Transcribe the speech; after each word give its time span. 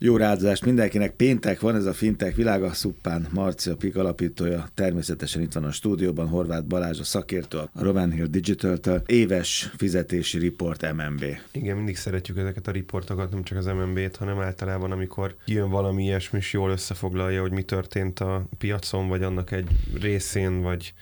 Jó 0.00 0.16
rádozást 0.16 0.64
mindenkinek. 0.64 1.10
Péntek 1.10 1.60
van, 1.60 1.74
ez 1.74 1.84
a 1.84 1.92
Fintech 1.92 2.36
világa. 2.36 2.72
Szuppán 2.72 3.26
Marcia 3.32 3.76
Pik 3.76 3.96
alapítója. 3.96 4.68
Természetesen 4.74 5.42
itt 5.42 5.52
van 5.52 5.64
a 5.64 5.72
stúdióban 5.72 6.28
Horváth 6.28 6.66
Balázs, 6.66 7.00
a 7.00 7.04
szakértő 7.04 7.58
a 7.58 7.70
Roman 7.74 8.10
Hill 8.10 8.26
Digital-től. 8.26 9.02
Éves 9.06 9.70
fizetési 9.76 10.38
report 10.38 10.92
MNB. 10.92 11.24
Igen, 11.52 11.76
mindig 11.76 11.96
szeretjük 11.96 12.38
ezeket 12.38 12.66
a 12.66 12.70
riportokat, 12.70 13.30
nem 13.30 13.42
csak 13.42 13.58
az 13.58 13.66
MNB-t, 13.66 14.16
hanem 14.16 14.40
általában, 14.40 14.92
amikor 14.92 15.36
jön 15.44 15.70
valami 15.70 16.02
ilyesmi, 16.02 16.38
és 16.38 16.52
jól 16.52 16.70
összefoglalja, 16.70 17.40
hogy 17.40 17.52
mi 17.52 17.62
történt 17.62 18.20
a 18.20 18.46
piacon, 18.58 19.08
vagy 19.08 19.22
annak 19.22 19.50
egy 19.50 19.68
részén, 20.00 20.60
vagy 20.60 20.94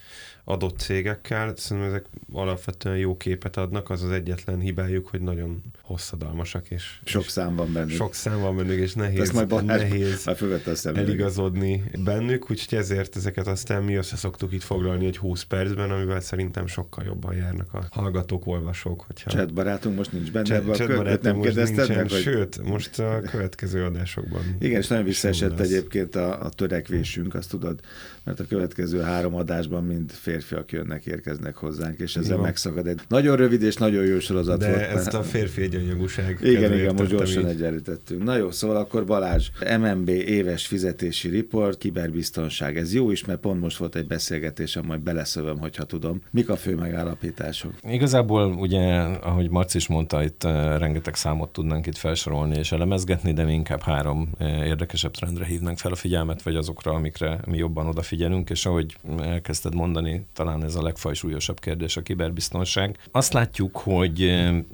adott 0.45 0.79
cégekkel. 0.79 1.53
Szerintem 1.57 1.93
ezek 1.93 2.07
alapvetően 2.33 2.97
jó 2.97 3.17
képet 3.17 3.57
adnak, 3.57 3.91
az 3.91 4.03
az 4.03 4.11
egyetlen 4.11 4.59
hibájuk, 4.59 5.07
hogy 5.07 5.21
nagyon 5.21 5.63
hosszadalmasak. 5.85 6.71
És, 6.71 7.01
sok 7.05 7.25
és 7.25 7.31
szám 7.31 7.57
van 7.57 7.73
bennük. 7.73 7.91
Sok 7.91 8.15
szám 8.15 8.41
van 8.41 8.57
bennük, 8.57 8.79
és 8.79 8.95
nehéz, 8.95 9.31
majd 9.31 9.65
nehéz 9.65 10.31
eligazodni 10.85 11.85
bennük, 12.05 12.51
úgyhogy 12.51 12.79
ezért 12.79 13.17
ezeket 13.17 13.47
aztán 13.47 13.83
mi 13.83 13.95
össze 13.95 14.17
szoktuk 14.17 14.53
itt 14.53 14.63
foglalni 14.63 15.07
egy 15.07 15.17
20 15.17 15.43
percben, 15.43 15.91
amivel 15.91 16.21
szerintem 16.21 16.67
sokkal 16.67 17.05
jobban 17.05 17.35
járnak 17.35 17.75
a 17.75 17.87
hallgatók, 17.91 18.47
olvasók. 18.47 19.05
Hogyha... 19.07 19.31
Chat 19.31 19.55
barátunk 19.55 19.97
most 19.97 20.13
nincs 20.13 20.33
benne, 20.33 20.45
Chat, 20.45 20.75
chat 20.75 20.97
barátunk 20.97 21.23
nem 21.23 21.37
most 21.37 21.55
nincsen, 21.55 21.97
meg, 21.97 22.11
hogy... 22.11 22.21
sőt, 22.21 22.63
most 22.63 22.99
a 22.99 23.21
következő 23.31 23.85
adásokban. 23.85 24.57
Igen, 24.59 24.81
és 24.81 24.87
nagyon 24.87 25.05
visszaesett 25.05 25.61
egyébként 25.61 26.17
a, 26.17 26.45
a 26.45 26.49
törekvésünk, 26.49 27.35
azt 27.35 27.51
tudod, 27.51 27.81
mert 28.25 28.41
a 28.41 28.45
következő 28.45 29.01
három 29.01 29.35
adásban 29.35 29.85
mind 29.85 30.11
férfiak 30.11 30.73
jönnek, 30.73 31.07
érkeznek 31.07 31.57
hozzánk, 31.57 31.99
és 32.01 32.17
ezzel 32.17 32.37
jó. 32.37 32.43
megszakad 32.43 32.87
egy 32.87 33.01
nagyon 33.09 33.37
rövid 33.37 33.63
és 33.63 33.77
nagyon 33.77 34.05
jó 34.05 34.19
sorozat 34.19 34.59
De 34.59 34.69
volt. 34.69 34.81
ezt 34.81 35.15
a 35.15 35.23
férfi 35.23 35.73
egyenjogúság. 35.75 36.39
Igen, 36.43 36.73
igen, 36.73 36.95
most 36.95 37.11
gyorsan 37.11 37.47
egyenlítettünk. 37.47 38.23
Na 38.23 38.37
jó, 38.37 38.51
szóval 38.51 38.77
akkor 38.77 39.05
Balázs, 39.05 39.49
MNB 39.79 40.09
éves 40.09 40.67
fizetési 40.67 41.29
report, 41.37 41.79
kiberbiztonság. 41.79 42.77
Ez 42.77 42.95
jó 42.95 43.11
is, 43.11 43.25
mert 43.25 43.41
pont 43.41 43.61
most 43.61 43.77
volt 43.77 43.97
egy 43.97 44.07
beszélgetésem, 44.07 44.85
majd 44.85 45.01
beleszövöm, 45.01 45.59
hogyha 45.59 45.85
tudom. 45.85 46.23
Mik 46.31 46.49
a 46.49 46.57
fő 46.57 46.75
megállapítások? 46.75 47.73
Igazából 47.89 48.53
ugye, 48.53 49.01
ahogy 49.03 49.51
Marci 49.51 49.77
is 49.77 49.87
mondta, 49.87 50.23
itt 50.23 50.45
uh, 50.45 50.51
rengeteg 50.79 51.15
számot 51.15 51.53
tudnánk 51.53 51.87
itt 51.87 51.97
felsorolni 51.97 52.59
és 52.59 52.73
elemezgetni, 52.73 53.33
de 53.33 53.45
mi 53.45 53.53
inkább 53.53 53.81
három 53.81 54.31
uh, 54.39 54.67
érdekesebb 54.67 55.13
trendre 55.13 55.45
hívnánk 55.45 55.79
fel 55.79 55.93
a 55.93 55.97
figyelmet, 55.97 56.43
vagy 56.43 56.57
azokra, 56.57 56.93
amikre 56.93 57.41
mi 57.47 57.57
jobban 57.57 57.87
odafigyelünk, 57.87 58.51
és 58.51 58.67
ahogy 58.67 58.97
elkezdted 59.23 59.75
mondani, 59.75 60.27
talán 60.33 60.65
ez 60.65 60.75
a 60.75 60.83
legfajsúlyosabb 60.83 61.61
kérdés 61.61 61.97
a 61.97 62.03
kiberbiztonság. 62.03 62.99
Azt 63.11 63.33
látjuk, 63.33 63.77
hogy 63.77 64.23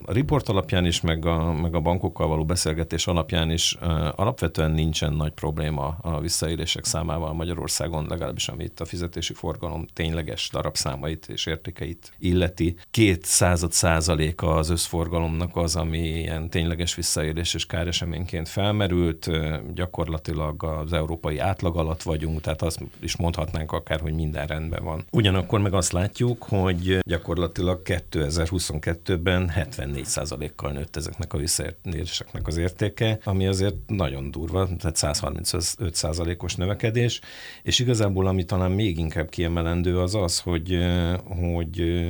a 0.05 0.13
report 0.13 0.49
alapján 0.49 0.85
is, 0.91 1.01
meg 1.01 1.27
a, 1.27 1.53
meg 1.53 1.75
a 1.75 1.81
bankokkal 1.81 2.29
való 2.29 2.45
beszélgetés 2.45 3.07
alapján 3.07 3.51
is 3.51 3.77
alapvetően 4.15 4.71
nincsen 4.71 5.13
nagy 5.13 5.33
probléma 5.33 5.97
a 6.01 6.21
visszaélések 6.21 6.85
számával 6.85 7.33
Magyarországon, 7.33 8.07
legalábbis 8.09 8.49
ami 8.49 8.65
itt 8.65 8.81
a 8.81 8.85
fizetési 8.85 9.35
forgalom 9.35 9.87
tényleges 9.93 10.49
darabszámait 10.53 11.29
és 11.29 11.47
értékeit 11.47 12.13
illeti. 12.19 12.77
Két 12.91 13.25
század 13.25 13.73
százaléka 13.73 14.55
az 14.55 14.71
összforgalomnak 14.71 15.57
az, 15.57 15.77
ami 15.77 15.99
ilyen 15.99 16.51
tényleges 16.51 16.95
visszaélés 16.95 17.55
és 17.55 17.67
káreseményként 17.67 18.49
felmerült. 18.49 19.31
Gyakorlatilag 19.75 20.65
az 20.65 20.93
európai 20.93 21.39
átlag 21.39 21.77
alatt 21.77 22.03
vagyunk, 22.03 22.41
tehát 22.41 22.63
azt 22.63 22.81
is 23.01 23.17
mondhatnánk 23.17 23.73
akár, 23.73 24.01
hogy 24.01 24.15
minden 24.15 24.47
rendben 24.47 24.85
van. 24.85 25.05
Ugyanakkor 25.11 25.61
meg 25.61 25.75
azt 25.75 25.93
látjuk, 25.93 26.43
hogy 26.43 26.99
gyakorlatilag 27.03 27.83
2022-ben 27.85 29.53
74%-kal 29.55 30.73
nőtt 30.81 30.97
ezeknek 30.97 31.33
a 31.33 31.39
visszaéléseknek 31.39 32.47
az 32.47 32.57
értéke, 32.57 33.19
ami 33.25 33.47
azért 33.47 33.77
nagyon 33.87 34.31
durva, 34.31 34.69
tehát 34.79 34.97
135%-os 35.01 36.55
növekedés, 36.55 37.21
és 37.63 37.79
igazából 37.79 38.27
ami 38.27 38.45
talán 38.45 38.71
még 38.71 38.99
inkább 38.99 39.29
kiemelendő 39.29 40.01
az 40.01 40.15
az, 40.15 40.39
hogy, 40.39 40.79
hogy 41.27 42.07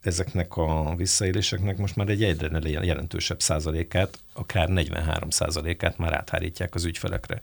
ezeknek 0.00 0.56
a 0.56 0.94
visszaéléseknek 0.96 1.76
most 1.76 1.96
már 1.96 2.08
egy 2.08 2.22
egyre 2.22 2.68
jelentősebb 2.84 3.40
százalékát, 3.40 4.18
akár 4.34 4.68
43 4.68 5.30
százalékát 5.30 5.98
már 5.98 6.12
áthárítják 6.12 6.74
az 6.74 6.84
ügyfelekre 6.84 7.40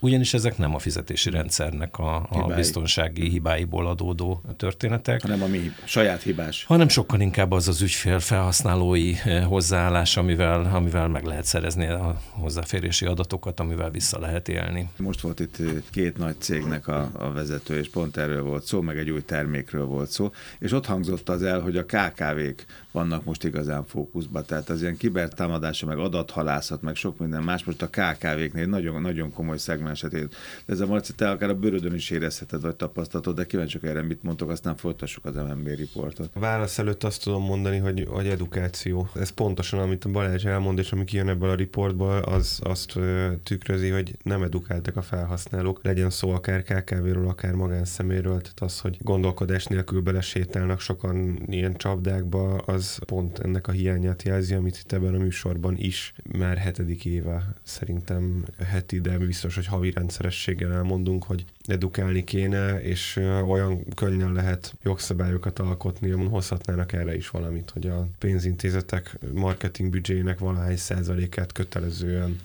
ugyanis 0.00 0.34
ezek 0.34 0.58
nem 0.58 0.74
a 0.74 0.78
fizetési 0.78 1.30
rendszernek 1.30 1.98
a, 1.98 2.26
a 2.30 2.46
biztonsági 2.54 3.28
hibáiból 3.28 3.86
adódó 3.86 4.42
történetek. 4.56 5.22
Hanem 5.22 5.42
a 5.42 5.46
mi 5.46 5.72
saját 5.84 6.22
hibás. 6.22 6.64
Hanem 6.64 6.88
sokkal 6.88 7.20
inkább 7.20 7.52
az 7.52 7.68
az 7.68 7.80
ügyfél 7.80 8.20
felhasználói 8.20 9.14
eh, 9.24 9.44
hozzáállás, 9.44 10.16
amivel, 10.16 10.70
amivel 10.74 11.08
meg 11.08 11.24
lehet 11.24 11.44
szerezni 11.44 11.86
a 11.86 12.20
hozzáférési 12.30 13.06
adatokat, 13.06 13.60
amivel 13.60 13.90
vissza 13.90 14.18
lehet 14.18 14.48
élni. 14.48 14.90
Most 14.96 15.20
volt 15.20 15.40
itt 15.40 15.58
eh, 15.60 15.66
két 15.90 16.16
nagy 16.16 16.40
cégnek 16.40 16.86
a, 16.88 17.10
a 17.12 17.32
vezető, 17.32 17.78
és 17.78 17.90
pont 17.90 18.16
erről 18.16 18.42
volt 18.42 18.64
szó, 18.64 18.80
meg 18.80 18.98
egy 18.98 19.10
új 19.10 19.24
termékről 19.24 19.84
volt 19.84 20.10
szó, 20.10 20.30
és 20.58 20.72
ott 20.72 20.86
hangzott 20.86 21.28
az 21.28 21.42
el, 21.42 21.60
hogy 21.60 21.76
a 21.76 21.84
KKV-k 21.84 22.64
vannak 22.92 23.24
most 23.24 23.44
igazán 23.44 23.84
fókuszban, 23.84 24.44
tehát 24.46 24.68
az 24.68 24.80
ilyen 24.80 24.96
kibertámadása, 24.96 25.86
meg 25.86 25.98
adathalászat, 26.28 26.82
meg 26.82 26.94
sok 26.94 27.18
minden 27.18 27.42
más 27.42 27.64
most 27.64 27.82
a 27.82 27.88
KKV-knél 27.88 28.66
nagyon, 28.66 29.00
nagyon 29.00 29.32
komoly 29.32 29.58
szegmens 29.58 30.02
esetén. 30.02 30.28
De 30.66 30.72
ez 30.72 30.80
a 30.80 30.86
Marci, 30.86 31.12
te 31.12 31.30
akár 31.30 31.48
a 31.48 31.54
bőrödön 31.54 31.94
is 31.94 32.10
érezheted, 32.10 32.60
vagy 32.60 32.76
tapasztalatod, 32.76 33.36
de 33.36 33.46
kíváncsiak 33.46 33.84
erre 33.84 34.02
mit 34.02 34.22
mondtok, 34.22 34.50
aztán 34.50 34.76
folytassuk 34.76 35.24
az 35.24 35.34
MNB 35.34 35.66
riportot. 35.66 36.30
A 36.32 36.38
válasz 36.38 36.78
előtt 36.78 37.04
azt 37.04 37.22
tudom 37.22 37.42
mondani, 37.42 37.78
hogy, 37.78 38.06
hogy 38.08 38.26
edukáció. 38.26 39.08
Ez 39.14 39.30
pontosan, 39.30 39.80
amit 39.80 40.04
a 40.04 40.10
Balázs 40.10 40.44
elmond, 40.44 40.78
és 40.78 40.92
ami 40.92 41.04
kijön 41.04 41.28
ebből 41.28 41.50
a 41.50 41.54
riportból, 41.54 42.18
az 42.18 42.58
azt 42.62 42.98
tükrözi, 43.42 43.88
hogy 43.88 44.16
nem 44.22 44.42
edukáltak 44.42 44.96
a 44.96 45.02
felhasználók. 45.02 45.80
Legyen 45.82 46.10
szó 46.10 46.30
akár 46.30 46.62
KKV-ről, 46.62 47.28
akár 47.28 47.52
magánszeméről, 47.52 48.40
tehát 48.40 48.60
az, 48.60 48.80
hogy 48.80 48.96
gondolkodás 49.00 49.66
nélkül 49.66 50.00
belesétálnak 50.00 50.80
sokan 50.80 51.42
ilyen 51.46 51.76
csapdákba, 51.76 52.56
az 52.56 52.98
pont 53.06 53.38
ennek 53.38 53.68
a 53.68 53.72
hiányát 53.72 54.22
jelzi, 54.22 54.54
amit 54.54 54.76
itt 54.76 54.92
ebben 54.92 55.14
a 55.14 55.18
műsorban 55.18 55.76
is 55.76 56.12
már 56.22 56.56
hetedik 56.56 57.04
éve 57.04 57.54
szerintem 57.62 58.44
heti, 58.64 59.00
de 59.00 59.18
biztos, 59.18 59.54
hogy 59.54 59.66
havi 59.66 59.90
rendszerességgel 59.90 60.72
elmondunk, 60.72 61.24
hogy 61.24 61.44
edukálni 61.66 62.24
kéne, 62.24 62.82
és 62.82 63.16
olyan 63.46 63.84
könnyen 63.94 64.32
lehet 64.32 64.74
jogszabályokat 64.82 65.58
alkotni, 65.58 66.10
amin 66.10 66.28
hozhatnának 66.28 66.92
erre 66.92 67.16
is 67.16 67.30
valamit, 67.30 67.70
hogy 67.70 67.86
a 67.86 68.08
pénzintézetek 68.18 69.18
marketing 69.32 69.90
büdzséjének 69.90 70.38
valahány 70.38 70.76
százalékát 70.76 71.52
kötelezően 71.52 72.38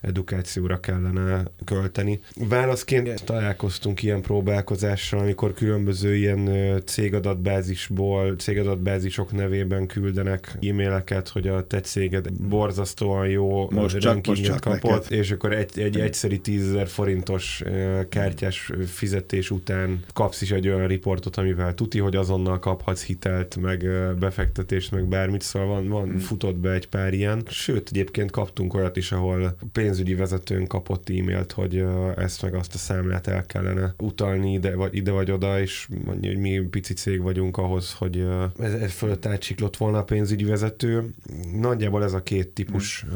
edukációra 0.00 0.80
kellene 0.80 1.42
költeni. 1.64 2.20
Válaszként 2.48 3.24
találkoztunk 3.24 4.02
ilyen 4.02 4.20
próbálkozással, 4.20 5.20
amikor 5.20 5.54
különböző 5.54 6.16
ilyen 6.16 6.50
cégadatbázisból, 6.84 8.34
cégadatbázisok 8.36 9.32
nevében 9.32 9.86
küldenek 9.86 10.58
e-maileket, 10.60 11.28
hogy 11.28 11.48
a 11.48 11.66
te 11.66 11.80
céged 11.80 12.32
borzasztóan 12.32 13.28
jó 13.28 13.70
most 13.70 13.98
csak, 13.98 14.26
most 14.26 14.44
csak 14.44 14.60
kapott, 14.60 15.02
neked. 15.02 15.18
és 15.18 15.30
akkor 15.30 15.52
egy, 15.52 15.78
egy 15.80 16.00
egyszeri 16.00 16.38
10 16.38 16.76
forintos 16.86 17.62
kártyás 18.08 18.72
fizetés 18.86 19.50
után 19.50 20.04
kapsz 20.12 20.40
is 20.40 20.50
egy 20.50 20.68
olyan 20.68 20.86
riportot, 20.86 21.36
amivel 21.36 21.74
tuti, 21.74 21.98
hogy 21.98 22.16
azonnal 22.16 22.58
kaphatsz 22.58 23.04
hitelt, 23.04 23.56
meg 23.56 23.86
befektetést, 24.18 24.90
meg 24.90 25.04
bármit, 25.04 25.42
szóval 25.42 25.68
van, 25.68 25.88
van 25.88 26.08
hmm. 26.08 26.18
futott 26.18 26.56
be 26.56 26.72
egy 26.72 26.88
pár 26.88 27.14
ilyen. 27.14 27.42
Sőt, 27.48 27.88
egyébként 27.88 28.30
kaptunk 28.30 28.74
olyat 28.74 28.96
is, 28.96 29.12
ahol 29.12 29.56
pénz 29.72 29.95
pénzügyi 29.96 30.20
vezetőn 30.20 30.66
kapott 30.66 31.08
e-mailt, 31.08 31.52
hogy 31.52 31.84
ezt 32.16 32.42
meg 32.42 32.54
azt 32.54 32.74
a 32.74 32.78
számlát 32.78 33.26
el 33.26 33.46
kellene 33.46 33.94
utalni 33.98 34.52
ide 34.52 34.74
vagy, 34.74 34.94
ide 34.94 35.10
vagy 35.10 35.30
oda, 35.30 35.60
és 35.60 35.88
mondja, 36.04 36.30
hogy 36.30 36.40
mi 36.40 36.58
pici 36.58 36.94
cég 36.94 37.22
vagyunk 37.22 37.56
ahhoz, 37.56 37.92
hogy 37.92 38.26
ez, 38.58 38.72
ez 38.72 38.92
fölött 38.92 39.26
átsiklott 39.26 39.76
volna 39.76 39.98
a 39.98 40.04
pénzügyi 40.04 40.44
vezető. 40.44 41.14
Nagyjából 41.60 42.04
ez 42.04 42.12
a 42.12 42.22
két 42.22 42.48
típus 42.48 43.06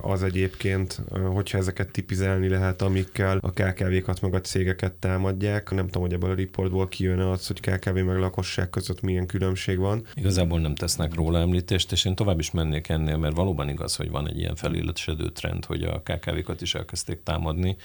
az 0.00 0.22
egyébként, 0.22 1.00
hogyha 1.32 1.58
ezeket 1.58 1.90
tipizálni 1.90 2.48
lehet, 2.48 2.82
amikkel 2.82 3.38
a 3.40 3.50
KKV-kat 3.50 4.20
meg 4.20 4.34
a 4.34 4.40
cégeket 4.40 4.92
támadják. 4.92 5.70
Nem 5.70 5.86
tudom, 5.86 6.02
hogy 6.02 6.12
ebből 6.12 6.30
a 6.30 6.34
riportból 6.34 6.88
kijön 6.88 7.18
az, 7.18 7.46
hogy 7.46 7.60
KKV 7.60 7.94
meg 7.94 8.18
lakosság 8.18 8.70
között 8.70 9.00
milyen 9.00 9.26
különbség 9.26 9.78
van. 9.78 10.06
Igazából 10.14 10.60
nem 10.60 10.74
tesznek 10.74 11.14
róla 11.14 11.38
említést, 11.38 11.92
és 11.92 12.04
én 12.04 12.14
tovább 12.14 12.38
is 12.38 12.50
mennék 12.50 12.88
ennél, 12.88 13.16
mert 13.16 13.36
valóban 13.36 13.68
igaz, 13.68 13.96
hogy 13.96 14.10
van 14.10 14.28
egy 14.28 14.38
ilyen 14.38 14.54
felillesedő 14.54 15.28
trend, 15.28 15.64
hogy 15.64 15.82
a 15.82 16.02
KKV-kat 16.18 16.60
is 16.60 16.74
elkezdték 16.74 17.22
támadni, 17.22 17.76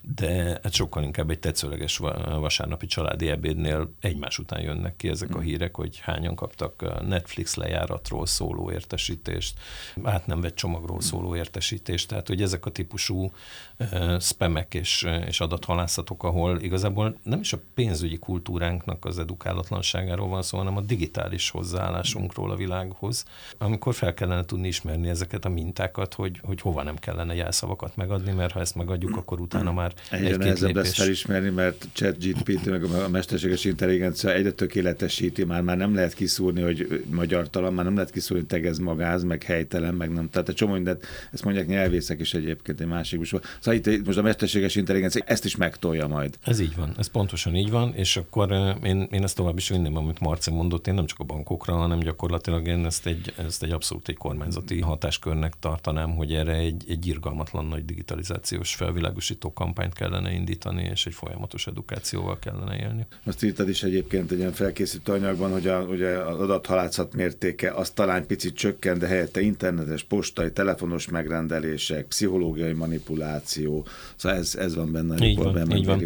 de 0.00 0.58
hát 0.62 0.72
sokkal 0.72 1.02
inkább 1.02 1.30
egy 1.30 1.38
tetszőleges 1.38 1.96
vasárnapi 2.38 2.86
családi 2.86 3.28
ebédnél 3.28 3.92
egymás 4.00 4.38
után 4.38 4.60
jönnek 4.60 4.96
ki 4.96 5.08
ezek 5.08 5.30
a 5.30 5.32
hmm. 5.32 5.42
hírek, 5.42 5.76
hogy 5.76 5.98
hányan 5.98 6.34
kaptak 6.34 7.04
Netflix 7.06 7.54
lejáratról 7.54 8.26
szóló 8.26 8.70
értesítést, 8.70 9.58
át 10.02 10.26
nem 10.26 10.40
vett 10.40 10.54
csomagról 10.54 11.00
szóló 11.00 11.36
értesítést, 11.36 12.08
tehát 12.08 12.26
hogy 12.26 12.42
ezek 12.42 12.66
a 12.66 12.70
típusú 12.70 13.30
uh, 13.78 14.20
spamek 14.20 14.74
és, 14.74 15.06
és 15.26 15.40
adathalászatok, 15.40 16.24
ahol 16.24 16.60
igazából 16.60 17.16
nem 17.22 17.40
is 17.40 17.52
a 17.52 17.58
pénzügyi 17.74 18.18
kultúránknak 18.18 19.04
az 19.04 19.18
edukálatlanságáról 19.18 20.28
van 20.28 20.42
szó, 20.42 20.58
hanem 20.58 20.76
a 20.76 20.80
digitális 20.80 21.50
hozzáállásunkról 21.50 22.50
a 22.50 22.56
világhoz, 22.56 23.24
amikor 23.58 23.94
fel 23.94 24.14
kellene 24.14 24.44
tudni 24.44 24.68
ismerni 24.68 25.08
ezeket 25.08 25.44
a 25.44 25.48
mintákat, 25.48 26.14
hogy, 26.14 26.40
hogy 26.44 26.60
hova 26.60 26.82
nem 26.82 26.96
kellene 26.96 27.34
jelszavakat 27.34 27.75
javakat 27.76 27.96
megadni, 27.96 28.32
mert 28.32 28.52
ha 28.52 28.60
ezt 28.60 28.74
megadjuk, 28.74 29.16
akkor 29.16 29.40
utána 29.40 29.72
már 29.72 29.92
Egyre 30.10 30.28
egy 30.28 30.38
nehezebb 30.38 30.66
lépés... 30.66 30.82
lesz 30.82 30.94
felismerni, 30.94 31.48
mert 31.48 31.86
ChatGPT, 31.92 32.66
meg 32.66 32.84
a 32.84 33.08
mesterséges 33.08 33.64
intelligencia 33.64 34.32
egyre 34.32 34.50
tökéletesíti, 34.50 35.44
már, 35.44 35.62
már 35.62 35.76
nem 35.76 35.94
lehet 35.94 36.14
kiszúrni, 36.14 36.62
hogy 36.62 37.04
magyar 37.10 37.50
talan, 37.50 37.74
már 37.74 37.84
nem 37.84 37.94
lehet 37.94 38.10
kiszúrni, 38.10 38.42
hogy 38.42 38.50
tegez 38.58 38.78
magáz, 38.78 39.22
meg 39.22 39.42
helytelen, 39.42 39.94
meg 39.94 40.12
nem. 40.12 40.30
Tehát 40.30 40.48
egy 40.48 40.54
csomó 40.54 40.72
mindent, 40.72 41.06
ezt 41.32 41.44
mondják 41.44 41.66
nyelvészek 41.66 42.20
is 42.20 42.34
egyébként 42.34 42.80
egy 42.80 42.86
másik 42.86 43.20
is. 43.20 43.34
Szóval 43.60 43.80
itt 43.80 44.06
most 44.06 44.18
a 44.18 44.22
mesterséges 44.22 44.74
intelligencia 44.74 45.22
ezt 45.26 45.44
is 45.44 45.56
megtolja 45.56 46.06
majd. 46.06 46.38
Ez 46.42 46.60
így 46.60 46.76
van, 46.76 46.94
ez 46.98 47.06
pontosan 47.06 47.56
így 47.56 47.70
van, 47.70 47.94
és 47.94 48.16
akkor 48.16 48.76
én, 48.82 49.08
én 49.10 49.22
ezt 49.22 49.36
tovább 49.36 49.56
is 49.56 49.68
vinném, 49.68 49.96
amit 49.96 50.20
Marci 50.20 50.50
mondott, 50.50 50.86
én 50.86 50.94
nem 50.94 51.06
csak 51.06 51.18
a 51.18 51.24
bankokra, 51.24 51.74
hanem 51.74 51.98
gyakorlatilag 51.98 52.66
én 52.66 52.84
ezt 52.84 53.06
egy, 53.06 53.32
ezt 53.46 53.62
egy 53.62 53.70
abszolút 53.70 54.08
egy 54.08 54.16
kormányzati 54.16 54.80
hatáskörnek 54.80 55.52
tartanám, 55.60 56.14
hogy 56.14 56.32
erre 56.32 56.54
egy, 56.54 56.84
egy 56.88 57.06
irgalmatlan 57.06 57.65
nagy 57.68 57.84
digitalizációs 57.84 58.74
felvilágosító 58.74 59.52
kampányt 59.52 59.94
kellene 59.94 60.32
indítani, 60.32 60.82
és 60.82 61.06
egy 61.06 61.14
folyamatos 61.14 61.66
edukációval 61.66 62.38
kellene 62.38 62.76
élni. 62.76 63.06
Azt 63.24 63.44
írtad 63.44 63.68
is 63.68 63.82
egyébként 63.82 64.30
egy 64.30 64.38
ilyen 64.38 64.52
felkészítő 64.52 65.12
anyagban, 65.12 65.52
hogy 65.52 65.66
a, 65.66 65.80
ugye 65.80 66.08
az 66.08 66.40
adathalászat 66.40 67.14
mértéke 67.14 67.70
az 67.70 67.90
talán 67.90 68.26
picit 68.26 68.54
csökken, 68.54 68.98
de 68.98 69.06
helyette 69.06 69.40
internetes, 69.40 70.02
postai, 70.02 70.52
telefonos 70.52 71.08
megrendelések, 71.08 72.06
pszichológiai 72.06 72.72
manipuláció, 72.72 73.86
szóval 74.16 74.38
ez, 74.38 74.54
ez 74.54 74.74
van 74.74 74.92
benne 74.92 75.14
a 75.14 75.24
így 75.24 75.38
van, 75.38 75.76
így 75.76 75.86
van. 75.86 76.04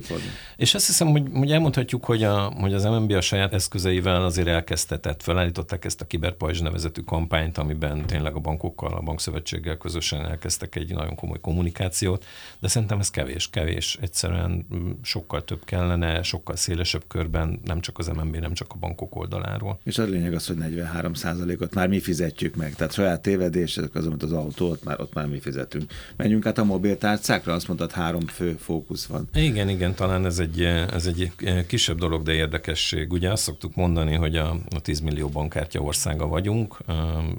És 0.56 0.74
azt 0.74 0.86
hiszem, 0.86 1.08
hogy, 1.08 1.22
hogy 1.32 1.52
elmondhatjuk, 1.52 2.04
hogy 2.04 2.22
a, 2.22 2.38
hogy 2.38 2.74
az 2.74 2.84
MNB 2.84 3.10
a 3.12 3.20
saját 3.20 3.54
eszközeivel 3.54 4.24
azért 4.24 4.48
elkezdte, 4.48 4.98
tehát 4.98 5.22
felállították 5.22 5.84
ezt 5.84 6.00
a 6.00 6.06
kiberpajzs 6.06 6.60
nevezetű 6.60 7.00
kampányt, 7.00 7.58
amiben 7.58 8.06
tényleg 8.06 8.34
a 8.34 8.38
bankokkal, 8.38 8.92
a 8.92 9.00
bankszövetséggel 9.00 9.76
közösen 9.76 10.26
elkezdtek 10.26 10.74
egy 10.74 10.94
nagyon 10.94 11.14
komoly 11.14 11.40
kommunikációt, 11.50 12.24
de 12.58 12.68
szerintem 12.68 12.98
ez 12.98 13.10
kevés, 13.10 13.50
kevés. 13.50 13.98
Egyszerűen 14.00 14.66
mm, 14.74 14.90
sokkal 15.02 15.44
több 15.44 15.64
kellene, 15.64 16.22
sokkal 16.22 16.56
szélesebb 16.56 17.02
körben, 17.08 17.60
nem 17.64 17.80
csak 17.80 17.98
az 17.98 18.06
MNB, 18.06 18.36
nem 18.36 18.52
csak 18.52 18.72
a 18.72 18.78
bankok 18.78 19.16
oldaláról. 19.16 19.78
És 19.84 19.98
a 19.98 20.02
lényeg 20.02 20.34
az, 20.34 20.46
hogy 20.46 20.56
43% 20.60 21.60
ot 21.60 21.74
már 21.74 21.88
mi 21.88 22.00
fizetjük 22.00 22.54
meg, 22.54 22.74
tehát 22.74 22.92
saját 22.92 23.22
tévedés, 23.22 23.78
az, 23.92 24.06
amit 24.06 24.22
az 24.22 24.32
autó, 24.32 24.68
ott 24.68 24.84
már, 24.84 25.00
ott 25.00 25.14
már 25.14 25.26
mi 25.26 25.40
fizetünk. 25.40 25.92
Menjünk 26.16 26.46
át 26.46 26.58
a 26.58 26.64
mobiltárcákra, 26.64 27.52
azt 27.52 27.66
mondtad, 27.68 27.92
három 27.92 28.26
fő 28.26 28.56
fókusz 28.60 29.06
van. 29.06 29.28
Igen, 29.34 29.68
igen, 29.68 29.94
talán 29.94 30.24
ez 30.26 30.38
egy, 30.38 30.62
ez 30.62 31.06
egy 31.06 31.32
kisebb 31.66 31.98
dolog, 31.98 32.22
de 32.22 32.32
érdekesség. 32.32 33.12
Ugye 33.12 33.30
azt 33.30 33.42
szoktuk 33.42 33.74
mondani, 33.74 34.14
hogy 34.14 34.36
a, 34.36 34.56
a 34.70 34.80
10 34.80 35.00
millió 35.00 35.28
bankkártya 35.28 35.80
országa 35.80 36.26
vagyunk, 36.26 36.76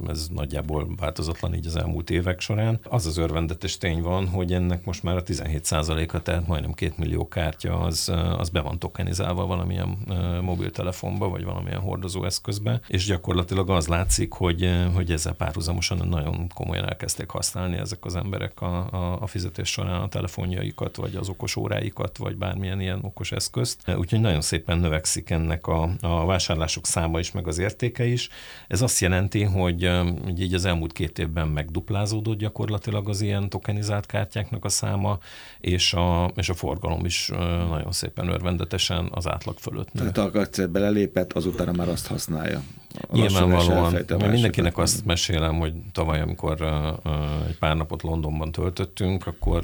ez 0.08 0.28
nagyjából 0.34 0.88
változatlan 1.00 1.54
így 1.54 1.66
az 1.66 1.76
elmúlt 1.76 2.10
évek 2.10 2.40
során. 2.40 2.80
Az 2.84 3.06
az 3.06 3.18
örvendetes 3.18 3.78
tény 3.78 4.01
van, 4.02 4.28
hogy 4.28 4.54
ennek 4.54 4.86
most 4.86 5.04
már 5.04 5.16
a 5.16 5.24
17%-a, 5.24 6.22
tehát 6.22 6.48
majdnem 6.48 6.74
2 6.74 6.94
millió 6.98 7.28
kártya, 7.28 7.80
az, 7.80 8.12
az 8.38 8.50
be 8.50 8.62
van 8.62 8.80
tokenizálva 8.80 9.46
valamilyen 9.46 9.98
mobiltelefonba, 10.42 11.30
vagy 11.30 11.44
valamilyen 11.44 11.80
hordozóeszközbe, 11.80 12.82
és 12.88 13.06
gyakorlatilag 13.06 13.70
az 13.70 13.88
látszik, 13.88 14.34
hogy, 14.34 14.70
hogy 14.94 15.12
ezzel 15.12 15.34
párhuzamosan 15.34 16.08
nagyon 16.08 16.48
komolyan 16.54 16.88
elkezdték 16.88 17.30
használni 17.30 17.78
ezek 17.78 18.06
az 18.06 18.16
emberek 18.16 18.62
a, 18.62 18.88
a, 18.92 19.22
a 19.22 19.28
fizetés 19.28 19.70
során 19.70 20.02
a 20.02 20.08
telefonjaikat, 20.08 20.96
vagy 20.96 21.16
az 21.16 21.30
okos 21.30 21.56
óráikat, 21.56 22.18
vagy 22.18 22.36
bármilyen 22.36 22.82
ilyen 22.82 23.00
okos 23.02 23.32
eszközt. 23.32 23.90
Úgyhogy 23.98 24.20
nagyon 24.20 24.42
szépen 24.42 24.78
növekszik 24.78 25.30
ennek 25.30 25.68
a, 25.68 25.90
a 26.02 26.26
vásárlások 26.26 26.86
száma 26.86 27.20
is, 27.20 27.32
meg 27.32 27.48
az 27.48 27.58
értéke 27.58 28.06
is. 28.06 28.30
Ez 28.68 28.82
azt 28.82 29.00
jelenti, 29.00 29.44
hogy, 29.44 29.90
így 30.38 30.54
az 30.54 30.66
elmúlt 30.66 30.94
két 30.94 31.20
évben 31.20 31.48
megduplázódott 31.48 32.38
gyakorlatilag 32.38 33.10
az 33.10 33.22
ilyen 33.22 33.50
tokenizált 33.92 34.06
kártyáknak 34.06 34.66
a 34.66 34.70
száma, 34.70 35.18
és 35.60 35.94
a, 35.94 36.32
és 36.36 36.50
a 36.50 36.54
forgalom 36.54 37.06
is 37.06 37.28
nagyon 37.70 37.92
szépen 37.92 38.28
örvendetesen 38.28 39.10
az 39.12 39.28
átlag 39.28 39.58
fölött. 39.60 39.94
Nő. 39.94 40.12
Tehát 40.12 40.58
a 40.58 40.68
belelépett, 40.68 41.34
azután 41.34 41.76
már 41.76 41.90
azt 41.90 42.08
használja. 42.08 42.62
Nyilvánvalóan. 43.12 44.06
Mindenkinek 44.08 44.78
azt 44.78 45.06
mesélem, 45.06 45.60
hogy 45.60 45.74
tavaly, 45.92 46.22
amikor 46.22 46.62
egy 47.48 47.58
pár 47.58 47.76
napot 47.76 48.02
Londonban 48.02 48.52
töltöttünk, 48.52 49.28
akkor 49.28 49.64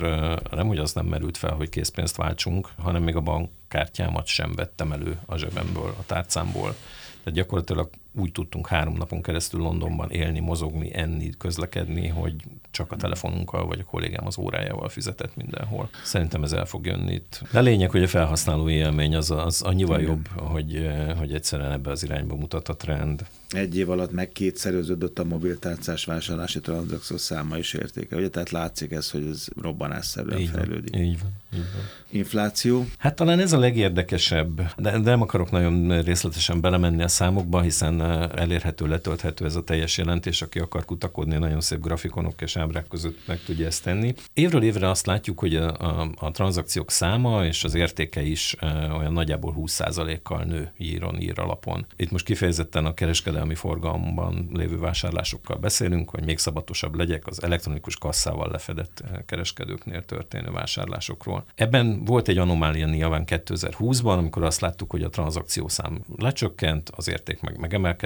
nem, 0.51 0.67
hogy 0.67 0.77
az 0.77 0.93
nem 0.93 1.05
merült 1.05 1.37
fel, 1.37 1.53
hogy 1.53 1.69
készpénzt 1.69 2.15
váltsunk, 2.15 2.69
hanem 2.77 3.03
még 3.03 3.15
a 3.15 3.21
bankkártyámat 3.21 4.27
sem 4.27 4.51
vettem 4.55 4.91
elő 4.91 5.19
a 5.25 5.37
zsebemből, 5.37 5.95
a 5.99 6.05
tárcámból. 6.05 6.75
Tehát 7.23 7.39
gyakorlatilag 7.39 7.89
úgy 8.17 8.31
tudtunk 8.31 8.67
három 8.67 8.93
napon 8.93 9.21
keresztül 9.21 9.59
Londonban 9.59 10.11
élni, 10.11 10.39
mozogni, 10.39 10.95
enni, 10.95 11.29
közlekedni, 11.37 12.07
hogy 12.07 12.35
csak 12.71 12.91
a 12.91 12.95
telefonunkkal 12.95 13.65
vagy 13.65 13.79
a 13.79 13.83
kollégám 13.83 14.25
az 14.25 14.37
órájával 14.37 14.89
fizetett 14.89 15.35
mindenhol. 15.35 15.89
Szerintem 16.03 16.43
ez 16.43 16.51
el 16.51 16.65
fog 16.65 16.85
jönni 16.85 17.13
itt. 17.13 17.41
De 17.51 17.59
a 17.59 17.61
lényeg, 17.61 17.91
hogy 17.91 18.03
a 18.03 18.07
felhasználó 18.07 18.69
élmény 18.69 19.15
az, 19.15 19.31
az 19.31 19.61
annyival 19.61 19.99
Igen. 19.99 20.11
jobb, 20.11 20.27
hogy, 20.27 20.89
hogy 21.17 21.33
egyszerűen 21.33 21.71
ebbe 21.71 21.91
az 21.91 22.03
irányba 22.03 22.35
mutat 22.35 22.69
a 22.69 22.75
trend. 22.75 23.25
Egy 23.49 23.77
év 23.77 23.89
alatt 23.89 24.11
meg 24.11 24.29
kétszerűződött 24.29 25.19
a 25.19 25.23
mobiltárcás 25.23 26.05
vásárlási 26.05 26.59
tranzakció 26.59 27.17
száma 27.17 27.57
is 27.57 27.73
értéke. 27.73 28.15
Ugye, 28.15 28.29
tehát 28.29 28.49
látszik 28.49 28.91
ez, 28.91 29.11
hogy 29.11 29.27
ez 29.31 29.47
robbanásszerűen 29.61 30.39
így 30.39 30.49
fejlődik. 30.49 30.93
Van, 30.93 31.01
így 31.01 31.19
van, 31.21 31.31
így 31.53 31.65
van. 31.73 31.81
Infláció? 32.09 32.85
Hát 32.97 33.15
talán 33.15 33.39
ez 33.39 33.53
a 33.53 33.59
legérdekesebb, 33.59 34.73
de, 34.77 34.91
de 34.91 34.99
nem 34.99 35.21
akarok 35.21 35.51
nagyon 35.51 36.01
részletesen 36.01 36.61
belemenni 36.61 37.03
a 37.03 37.07
számokba, 37.07 37.61
hiszen 37.61 37.99
elérhető, 38.35 38.87
letölthető 38.87 39.45
ez 39.45 39.55
a 39.55 39.63
teljes 39.63 39.97
jelentés, 39.97 40.41
aki 40.41 40.59
akar 40.59 40.85
kutakodni, 40.85 41.37
nagyon 41.37 41.61
szép 41.61 41.81
grafikonok 41.81 42.41
és 42.41 42.57
ábrák 42.57 42.87
között 42.87 43.17
meg 43.27 43.39
tudja 43.45 43.65
ezt 43.65 43.83
tenni. 43.83 44.13
Évről 44.33 44.63
évre 44.63 44.89
azt 44.89 45.05
látjuk, 45.05 45.39
hogy 45.39 45.55
a, 45.55 45.99
a, 45.99 46.09
a 46.19 46.31
tranzakciók 46.31 46.91
száma 46.91 47.45
és 47.45 47.63
az 47.63 47.75
értéke 47.75 48.21
is 48.21 48.55
olyan 48.97 49.13
nagyjából 49.13 49.55
20%-kal 49.57 50.43
nő 50.43 50.71
íron, 50.77 51.21
ír 51.21 51.39
alapon. 51.39 51.85
Itt 51.95 52.11
most 52.11 52.25
kifejezetten 52.25 52.85
a 52.85 52.93
kereskedelmi 52.93 53.55
forgalomban 53.55 54.49
lévő 54.53 54.77
vásárlásokkal 54.77 55.57
beszélünk, 55.57 56.09
hogy 56.09 56.25
még 56.25 56.37
szabatosabb 56.37 56.95
legyek 56.95 57.27
az 57.27 57.43
elektronikus 57.43 57.97
kasszával 57.97 58.49
lefedett 58.51 59.03
kereskedőknél 59.25 60.05
történő 60.05 60.51
vásárlásokról. 60.51 61.45
Ebben 61.55 62.05
volt 62.05 62.27
egy 62.27 62.37
anomália 62.37 62.85
nyilván 62.87 63.23
2020-ban, 63.25 64.17
amikor 64.17 64.43
azt 64.43 64.61
láttuk, 64.61 64.91
hogy 64.91 65.03
a 65.03 65.09
tranzakciószám 65.09 66.03
lecsökkent, 66.17 66.89
az 66.95 67.09
érték 67.09 67.41
meg 67.41 67.57
megemelkedett, 67.57 67.96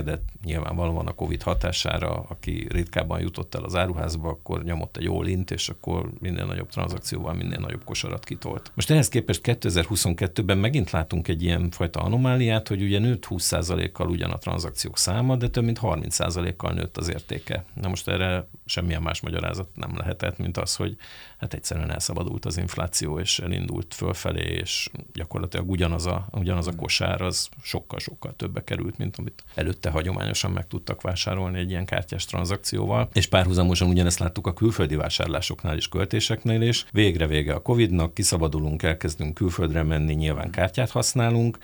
nyilvánvalóan 0.44 1.08
a 1.08 1.12
Covid 1.12 1.42
hatására, 1.42 2.26
aki 2.30 2.68
ritkábban 2.70 3.22
jutott 3.22 3.56
el 3.56 3.64
az 3.64 3.76
áruházba, 3.76 4.30
akkor 4.30 4.64
nyomott 4.64 4.98
egy 4.98 5.08
all 5.08 5.28
és 5.28 5.70
akkor 5.70 6.10
minden 6.20 6.48
nagyobb 6.48 6.70
tranzakcióval 6.70 7.34
minél 7.34 7.60
nagyobb 7.60 7.84
kosarat 7.84 8.24
kitolt. 8.24 8.72
Most 8.76 8.92
ehhez 8.92 9.10
képest 9.10 9.42
2022-ben 9.44 10.58
megint 10.58 10.92
látunk 10.92 11.28
egy 11.28 11.44
ilyen 11.44 11.70
fajta 11.70 12.00
anomáliát, 12.00 12.68
hogy 12.68 12.82
ugye 12.82 13.00
nőtt 13.00 13.26
20%-kal 13.30 14.10
ugyan 14.10 14.32
a 14.32 14.38
tranzakciók 14.38 14.98
száma, 14.98 15.36
de 15.36 15.50
több 15.50 15.64
mint 15.64 15.80
30%-kal 15.82 16.74
nőtt 16.74 16.98
az 16.98 17.10
értéke. 17.10 17.66
Na 17.82 17.88
most 17.88 18.08
erre 18.08 18.48
semmilyen 18.66 19.02
más 19.02 19.22
magyarázat 19.22 19.70
nem 19.76 19.98
lehetett, 19.98 20.38
mint 20.38 20.58
az, 20.58 20.76
hogy 20.76 20.98
hát 21.42 21.54
egyszerűen 21.54 21.92
elszabadult 21.92 22.46
az 22.46 22.58
infláció, 22.58 23.20
és 23.20 23.40
elindult 23.40 23.94
fölfelé, 23.94 24.54
és 24.54 24.90
gyakorlatilag 25.14 25.70
ugyanaz 25.70 26.06
a, 26.06 26.28
ugyanaz 26.32 26.68
a 26.68 26.76
kosár 26.76 27.22
az 27.22 27.50
sokkal-sokkal 27.62 28.34
többe 28.36 28.64
került, 28.64 28.98
mint 28.98 29.18
amit 29.18 29.44
előtte 29.56 29.90
hagyományosan 29.90 30.52
meg 30.52 30.68
tudtak 30.68 31.02
vásárolni 31.02 31.60
egy 31.60 31.70
ilyen 31.70 31.86
kártyás 31.86 32.26
tranzakcióval. 32.26 33.10
És 33.14 33.28
párhuzamosan 33.28 33.90
ugyanezt 33.90 34.20
láttuk 34.20 34.48
a 34.48 34.54
külföldi 34.54 34.96
vásárlásoknál 34.96 35.78
is, 35.78 35.88
költéseknél 35.88 36.62
is. 36.62 36.86
Végre 36.92 37.28
vége 37.28 37.54
a 37.54 37.62
Covid-nak, 37.62 38.14
kiszabadulunk, 38.14 38.84
elkezdünk 38.84 39.34
külföldre 39.34 39.84
menni, 39.84 40.14
nyilván 40.14 40.52
kártyát 40.52 40.92
használunk, 40.92 41.58